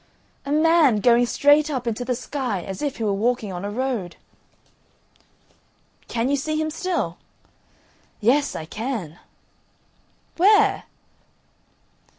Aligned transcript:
"A 0.47 0.51
man 0.51 0.95
going 0.99 1.27
straight 1.27 1.69
up 1.69 1.85
into 1.85 2.03
the 2.03 2.15
sky, 2.15 2.63
as 2.63 2.81
if 2.81 2.97
he 2.97 3.03
were 3.03 3.13
walking 3.13 3.53
on 3.53 3.63
a 3.63 3.69
road." 3.69 4.15
"Can 6.07 6.27
you 6.27 6.35
see 6.37 6.59
him 6.59 6.71
still?" 6.71 7.17
"Yes, 8.19 8.55
I 8.55 8.65
can." 8.65 9.19
"Where?" 10.37 10.85